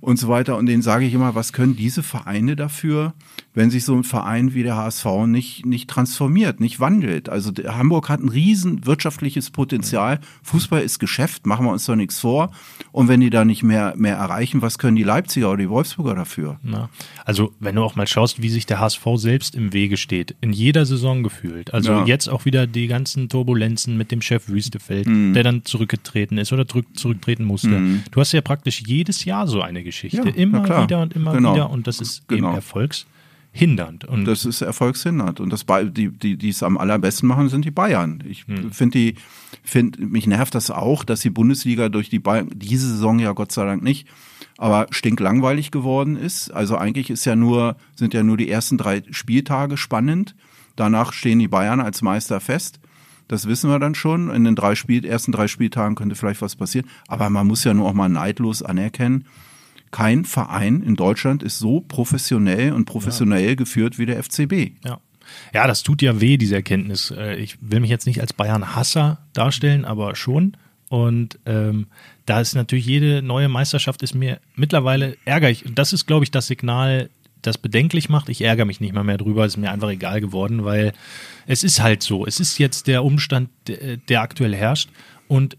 [0.00, 0.56] und so weiter.
[0.56, 3.14] Und denen sage ich immer, was können diese Vereine dafür,
[3.54, 7.28] wenn sich so ein Verein wie der HSV nicht, nicht transformiert, nicht wandelt.
[7.30, 10.20] Also Hamburg hat ein riesen wirtschaftliches Potenzial.
[10.42, 12.50] Fußball ist Geschäft, machen wir uns doch nichts vor.
[12.92, 16.14] Und wenn die da nicht mehr, mehr erreichen, was können die Leipziger oder die Wolfsburger
[16.14, 16.60] dafür?
[16.62, 16.90] Na,
[17.24, 20.52] also, wenn du auch mal schaust, wie sich der HSV selbst im Wege steht, in
[20.52, 21.72] jeder Saison gefühlt.
[21.72, 22.04] Also Ja.
[22.04, 25.32] jetzt auch wieder die ganzen Turbulenzen mit dem Chef Wüstefeld, Mhm.
[25.32, 27.80] der dann zurückgetreten ist oder zurück, zurücktreten musste.
[28.10, 29.95] Du hast ja praktisch jedes Jahr so eine Geschichte.
[30.02, 31.54] Ja, immer wieder und immer Genau.
[31.54, 31.70] wieder.
[31.70, 32.48] Und das ist Genau.
[32.48, 34.04] eben erfolgshindernd.
[34.04, 35.40] Und Das ist erfolgshindernd.
[35.40, 38.22] Und das, die, die, die es am allerbesten machen, sind die Bayern.
[38.28, 39.14] Ich finde die,
[39.62, 43.52] find, mich nervt das auch, dass die Bundesliga durch die Bayern, diese Saison ja Gott
[43.52, 44.06] sei Dank nicht,
[44.58, 46.50] aber stinklangweilig geworden ist.
[46.50, 50.34] Also eigentlich ist ja nur, sind ja nur die ersten drei Spieltage spannend.
[50.76, 52.80] Danach stehen die Bayern als Meister fest.
[53.28, 54.30] Das wissen wir dann schon.
[54.30, 56.88] In den drei Spiel, ersten drei Spieltagen könnte vielleicht was passieren.
[57.08, 59.24] Aber man muss ja nur auch mal neidlos anerkennen,
[59.96, 64.72] kein Verein in Deutschland ist so professionell und professionell geführt wie der FCB.
[64.84, 65.00] Ja.
[65.54, 67.10] Ja, das tut ja weh, diese Erkenntnis.
[67.10, 70.54] Äh, Ich will mich jetzt nicht als Bayern-Hasser darstellen, aber schon.
[70.90, 71.86] Und ähm,
[72.26, 75.64] da ist natürlich jede neue Meisterschaft ist mir mittlerweile ärgerlich.
[75.64, 77.08] Und das ist, glaube ich, das Signal,
[77.40, 78.28] das bedenklich macht.
[78.28, 79.46] Ich ärgere mich nicht mal mehr drüber.
[79.46, 80.92] Es ist mir einfach egal geworden, weil
[81.46, 82.26] es ist halt so.
[82.26, 84.90] Es ist jetzt der Umstand, der, der aktuell herrscht.
[85.26, 85.56] Und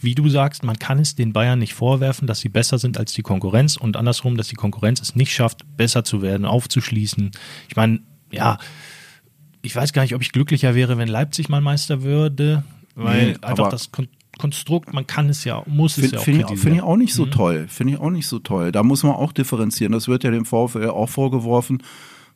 [0.00, 3.12] wie du sagst, man kann es den Bayern nicht vorwerfen, dass sie besser sind als
[3.12, 7.30] die Konkurrenz und andersrum, dass die Konkurrenz es nicht schafft, besser zu werden, aufzuschließen.
[7.68, 8.58] Ich meine, ja,
[9.62, 13.36] ich weiß gar nicht, ob ich glücklicher wäre, wenn Leipzig mal Meister würde, weil Nee,
[13.42, 14.08] einfach das Kon
[14.38, 16.62] Konstrukt, man kann es ja, muss es Finde ja auch find ich, kritisieren.
[16.62, 17.66] find ich auch nicht so toll.
[17.68, 18.72] Finde ich auch nicht so toll.
[18.72, 19.92] Da muss man auch differenzieren.
[19.92, 21.82] Das wird ja dem VfL auch vorgeworfen.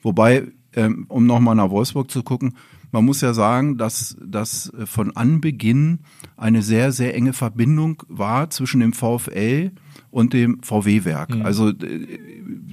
[0.03, 2.57] Wobei, ähm, um nochmal nach Wolfsburg zu gucken,
[2.95, 5.99] man muss ja sagen, dass, dass äh, von Anbeginn
[6.37, 9.73] eine sehr, sehr enge Verbindung war zwischen dem VfL
[10.13, 11.35] und dem VW-Werk.
[11.43, 12.07] Also äh,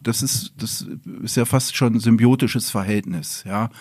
[0.04, 0.88] das ist, das
[1.24, 3.72] ist ja fast schon ein symbiotisches Verhältnis, ja.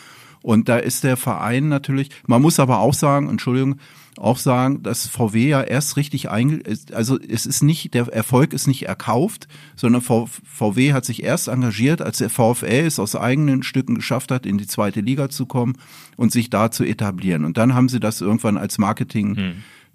[0.42, 3.76] Und da ist der Verein natürlich, man muss aber auch sagen, Entschuldigung,
[4.16, 8.66] auch sagen, dass VW ja erst richtig einge, also es ist nicht, der Erfolg ist
[8.66, 13.94] nicht erkauft, sondern VW hat sich erst engagiert, als der VfL es aus eigenen Stücken
[13.94, 15.76] geschafft hat, in die zweite Liga zu kommen
[16.16, 17.44] und sich da zu etablieren.
[17.44, 18.78] Und dann haben sie das irgendwann als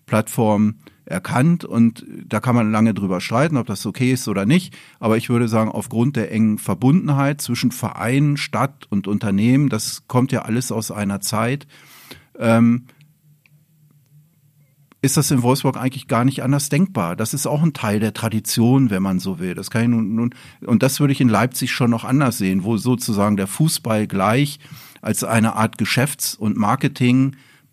[0.05, 4.75] Marketingplattform erkannt und da kann man lange drüber streiten, ob das okay ist oder nicht.
[4.99, 10.31] Aber ich würde sagen, aufgrund der engen Verbundenheit zwischen Verein, Stadt und Unternehmen, das kommt
[10.31, 11.67] ja alles aus einer Zeit,
[12.39, 12.85] ähm,
[15.03, 17.15] ist das in Wolfsburg eigentlich gar nicht anders denkbar.
[17.15, 19.53] Das ist auch ein Teil der Tradition, wenn man so will.
[19.53, 22.63] Das kann ich nun, nun und das würde ich in Leipzig schon noch anders sehen,
[22.63, 24.57] wo sozusagen der Fußball gleich
[25.03, 26.57] als eine Art Geschäfts- und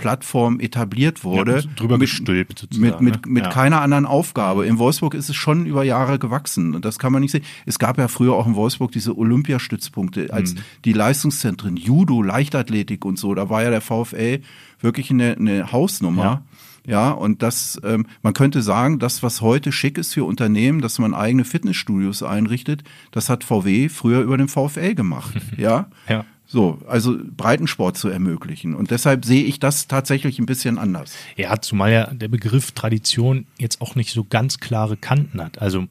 [0.05, 1.57] Marketingplattform etabliert wurde.
[1.57, 3.33] Ja, drüber mit, gestülpt sozusagen, Mit, mit, ne?
[3.33, 3.51] mit Ja.
[3.51, 4.67] keiner anderen Aufgabe.
[4.67, 7.45] In Wolfsburg ist es schon über Jahre gewachsen und das kann man nicht sehen.
[7.67, 13.19] Es gab ja früher auch in Wolfsburg diese Olympiastützpunkte als die Leistungszentren, Judo, Leichtathletik und
[13.19, 13.35] so.
[13.35, 14.41] Da war ja der VfL
[14.81, 16.23] wirklich eine, eine Hausnummer.
[16.25, 16.43] Ja.
[16.85, 20.99] Ja, und das, ähm, man könnte sagen, das, was heute schick ist für Unternehmen, dass
[20.99, 25.33] man eigene Fitnessstudios einrichtet, das hat VW früher über den VfL gemacht.
[25.57, 25.87] ja.
[26.09, 26.25] Ja.
[26.53, 28.75] So, also Breitensport zu ermöglichen.
[28.75, 31.15] Und deshalb sehe ich das tatsächlich ein bisschen anders.
[31.35, 35.63] Ja, zumal ja der Begriff Tradition jetzt auch nicht so ganz klare Kanten hat.
[35.63, 35.87] Also,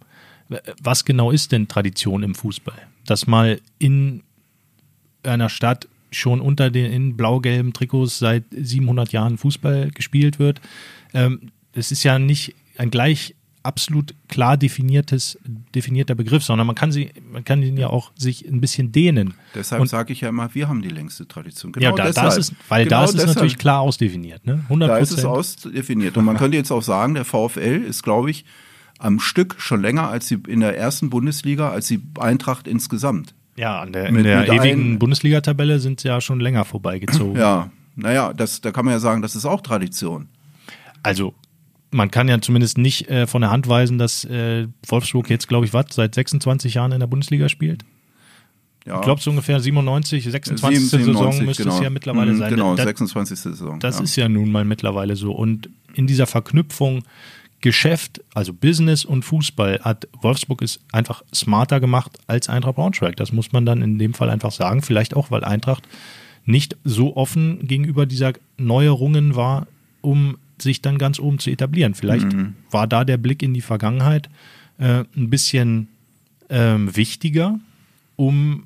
[0.80, 2.78] was genau ist denn Tradition im Fußball?
[3.08, 4.22] Dass mal in
[5.24, 10.62] einer Stadt schon unter den in blau-gelben Trikots seit 700 Jahren Fußball gespielt wird.
[11.16, 15.38] Ähm, es ist ja nicht ein gleich absolut klar definiertes,
[15.76, 19.34] definierter Begriff, sondern man kann sie, man kann ihn ja auch sich ein bisschen dehnen.
[19.56, 21.72] Deshalb sage ich ja immer, wir haben die längste Tradition.
[21.80, 22.26] ja, da, deshalb.
[22.28, 23.36] das ist, weil Genau da ist es deshalb.
[23.36, 24.62] natürlich klar ausdefiniert, ne?
[24.64, 26.18] 100 Da ist es ausdefiniert.
[26.18, 28.46] Und man könnte jetzt auch sagen, der VfL ist, glaube ich,
[29.00, 33.34] am Stück schon länger als sie in der ersten Bundesliga, als die Eintracht insgesamt.
[33.58, 37.36] Ja, an der, in Mit- der mit ewigen Bundesliga-Tabelle sind sie ja schon länger vorbeigezogen.
[37.40, 40.30] Ja, naja, das, da kann man ja sagen, das ist auch Tradition.
[41.04, 41.34] Also,
[41.92, 45.66] man kann ja zumindest nicht äh, von der Hand weisen, dass äh, Wolfsburg jetzt, glaube
[45.66, 47.84] ich, was, seit 26 Jahren in der Bundesliga spielt.
[48.86, 48.96] Ja.
[48.96, 50.90] Ich glaube, so ungefähr 97, 26.
[50.90, 51.76] Saison 97, müsste genau.
[51.76, 52.50] es ja mittlerweile Mhm, sein.
[52.50, 53.40] Genau, das, 26.
[53.40, 53.80] Saison.
[53.80, 54.04] das ja.
[54.04, 55.34] ist ja nun mal mittlerweile so.
[55.34, 57.04] Und in dieser Verknüpfung
[57.62, 63.16] Geschäft, also Business und Fußball, hat Wolfsburg es einfach smarter gemacht als Eintracht Braunschweig.
[63.18, 64.82] Das muss man dann in dem Fall einfach sagen.
[64.82, 65.88] Vielleicht auch, weil Eintracht
[66.44, 69.68] nicht so offen gegenüber dieser Neuerungen war,
[70.02, 71.96] um sich dann ganz oben zu etablieren.
[71.96, 72.28] Vielleicht
[72.70, 74.30] war da der Blick in die Vergangenheit
[74.78, 75.88] äh, ein bisschen
[76.50, 77.60] ähm, wichtiger,
[78.16, 78.64] um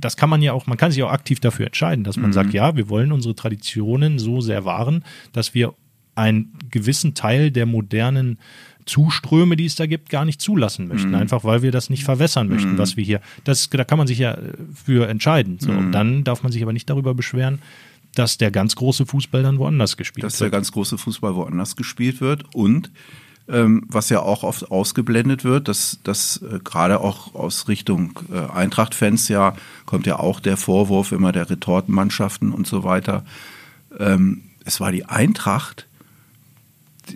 [0.00, 2.54] das kann man ja auch, man kann sich auch aktiv dafür entscheiden, dass man sagt,
[2.54, 5.74] ja, wir wollen unsere Traditionen so sehr wahren, dass wir
[6.14, 8.38] einen gewissen Teil der modernen
[8.86, 11.14] Zuströme, die es da gibt, gar nicht zulassen möchten.
[11.14, 13.20] Einfach weil wir das nicht verwässern möchten, was wir hier.
[13.44, 15.58] Das, da kann man sich ja äh, für entscheiden.
[15.60, 17.60] So, und dann darf man sich aber nicht darüber beschweren,
[18.18, 20.52] dass der ganz große Fußball dann woanders gespielt dass der wird.
[20.52, 22.90] ganz große Fußball woanders gespielt wird und
[23.48, 28.38] ähm, was ja auch oft ausgeblendet wird, dass das äh, gerade auch aus Richtung äh,
[28.38, 29.54] Eintracht-Fans ja
[29.86, 33.24] kommt ja auch der Vorwurf immer der Retortenmannschaften und so weiter.
[33.98, 35.86] Ähm, es war die Eintracht,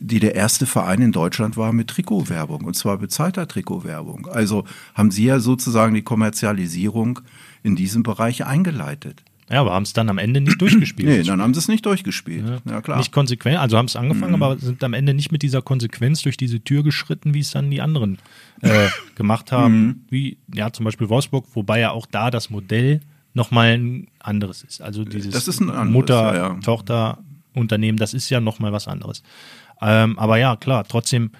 [0.00, 4.26] die der erste Verein in Deutschland war mit Trikotwerbung und zwar bezahlter Trikotwerbung.
[4.26, 7.20] Also haben sie ja sozusagen die Kommerzialisierung
[7.62, 9.22] in diesem Bereich eingeleitet.
[9.52, 11.08] Ja, aber haben es dann am Ende nicht durchgespielt.
[11.08, 12.44] Nee, dann haben sie es nicht durchgespielt.
[12.64, 12.96] Ja, klar.
[12.96, 13.00] Mhm.
[13.00, 16.38] Nicht konsequent, also haben es angefangen, aber sind am Ende nicht mit dieser Konsequenz durch
[16.38, 18.18] diese Tür geschritten, wie es dann die anderen
[18.62, 19.86] äh, gemacht haben.
[19.86, 20.00] Mhm.
[20.08, 23.00] Wie, ja, zum Beispiel Wolfsburg, wobei ja auch da das Modell
[23.34, 24.80] nochmal ein anderes ist.
[24.80, 26.54] Also dieses Das ist ein anderes, Mutter, ja, ja.
[26.60, 27.18] Tochter,
[27.54, 29.22] Unternehmen, das ist ja nochmal was anderes.
[29.82, 31.30] Ähm, aber ja, klar, trotzdem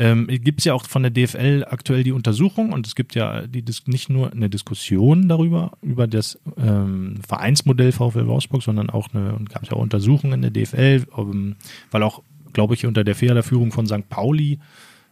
[0.00, 3.46] ähm, gibt es ja auch von der DFL aktuell die Untersuchung und es gibt ja
[3.46, 9.08] die, Dis- nicht nur eine Diskussion darüber, über das ähm, Vereinsmodell VfL Wolfsburg, sondern auch
[9.12, 11.56] eine, gab es ja auch Untersuchungen in der DFL, ähm,
[11.90, 12.22] weil auch,
[12.54, 14.08] glaube ich, unter der Federführung von St.
[14.08, 14.58] Pauli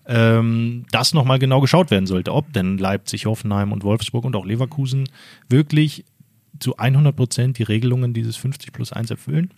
[0.07, 4.47] ähm, das nochmal genau geschaut werden sollte, ob denn Leipzig, Hoffenheim und Wolfsburg und auch
[4.47, 5.07] Leverkusen
[5.51, 6.07] wirklich
[6.61, 9.51] zu 100 Prozent die Regelungen dieses 50 plus 1 erfüllen.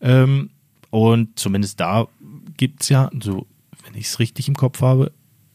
[0.00, 0.50] Ähm,
[0.90, 2.08] und zumindest da
[2.56, 3.46] gibt es ja, so
[3.94, 5.12] wenn ich es richtig im Kopf habe,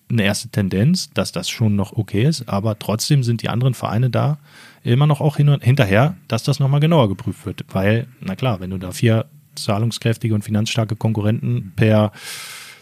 [0.10, 4.10] eine erste Tendenz, dass das schon noch okay ist, aber trotzdem sind die anderen Vereine
[4.10, 4.40] da
[4.84, 7.66] immer noch auch hin hinterher, dass das nochmal genauer geprüft wird.
[7.72, 9.26] Weil, na klar, wenn du da vier
[9.56, 12.14] zahlungskräftige und finanzstarke Konkurrenten per,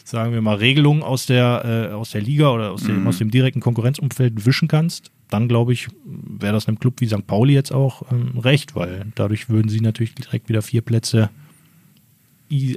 [0.06, 3.32] sagen wir mal, Regelung aus der, äh, aus der Liga oder aus dem, aus dem
[3.32, 7.26] direkten Konkurrenzumfeld wischen kannst, dann glaube ich, wäre das einem Club wie St.
[7.26, 11.30] Pauli jetzt auch ähm, recht, weil dadurch würden sie natürlich direkt wieder vier Plätze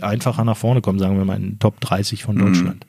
[0.02, 2.86] einfacher nach vorne kommen, sagen wir mal in den Top 30 von Deutschland.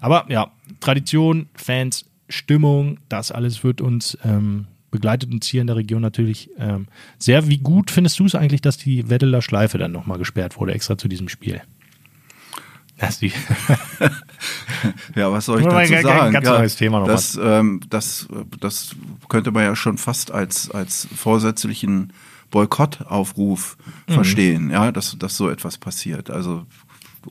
[0.00, 5.74] Aber ja, Tradition, Fans, Stimmung, das alles wird uns ähm, begleitet uns hier in der
[5.74, 6.86] Region natürlich ähm,
[7.18, 7.48] sehr.
[7.48, 10.96] Wie gut findest du es eigentlich, dass die Weddeler Schleife dann nochmal gesperrt wurde, extra
[10.96, 11.60] zu diesem Spiel?
[13.20, 13.32] Die,
[15.16, 16.32] Ja, was soll ich dazu ein sagen?
[16.32, 18.28] ganz ja, neues Thema noch das, ähm, das,
[18.60, 18.94] das
[19.28, 22.12] könnte man ja schon fast als, als vorsätzlichen
[22.54, 23.76] Boykottaufruf
[24.08, 24.12] Mhm.
[24.12, 26.30] verstehen, ja, dass, dass so etwas passiert.
[26.30, 26.64] Also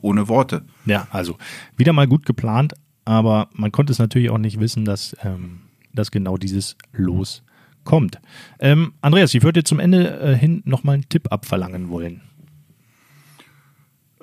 [0.02, 0.64] ohne Worte.
[0.84, 1.38] ja, also
[1.76, 2.74] wieder mal gut geplant,
[3.06, 5.60] aber man konnte es natürlich auch nicht wissen, dass, ähm,
[5.94, 7.42] dass genau dieses Los
[7.84, 8.18] kommt.
[8.58, 12.20] Ähm, Andreas, ich würde zum Ende äh, hin nochmal einen Tipp abverlangen wollen.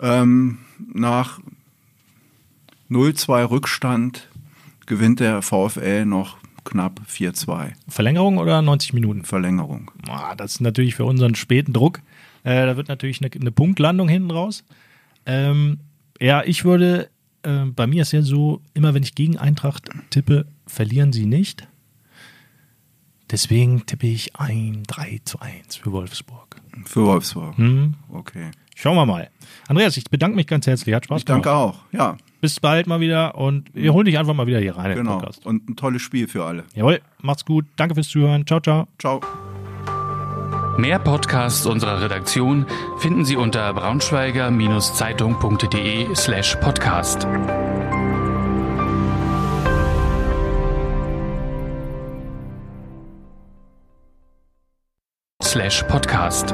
[0.02, 0.58] Ähm,
[0.94, 1.40] nach
[2.90, 4.30] 0-2 Rückstand
[4.86, 9.24] gewinnt der VfL noch knapp 4-2 Verlängerung oder 90 Minuten?
[9.24, 9.92] Verlängerung.
[10.08, 12.00] Ah, das ist natürlich für unseren späten Druck.
[12.44, 14.64] Äh, da wird natürlich eine, eine Punktlandung hinten raus.
[15.26, 15.80] Ähm,
[16.20, 17.10] ja, ich würde,
[17.44, 21.68] äh, bei mir ist ja so, immer wenn ich gegen Eintracht tippe, verlieren sie nicht.
[23.30, 26.58] Deswegen tippe ich ein 3 zu 1 für Wolfsburg.
[26.86, 27.58] Für Wolfsburg.
[27.58, 27.94] Hm?
[28.10, 28.52] Okay.
[28.76, 29.30] Schauen wir mal.
[29.68, 30.94] Andreas, ich bedanke mich ganz herzlich.
[30.96, 31.76] Hat Spaß Ich danke gemacht.
[31.76, 31.80] auch.
[31.94, 34.98] Ja, Bis bald mal wieder und wir holen dich einfach mal wieder hier rein in
[34.98, 35.20] den genau.
[35.20, 35.46] Podcast.
[35.46, 36.64] Und ein tolles Spiel für alle.
[36.74, 37.66] Jawohl, macht's gut.
[37.76, 38.48] Danke fürs Zuhören.
[38.48, 38.88] Ciao, ciao.
[38.98, 39.22] Ciao.
[40.78, 42.66] Mehr Podcasts unserer Redaktion
[42.98, 47.28] finden Sie unter braunschweiger-zeitung.de slash podcast.
[55.52, 56.54] slash podcast.